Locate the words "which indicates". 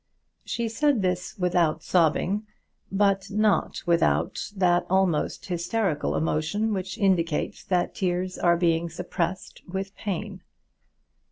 6.73-7.63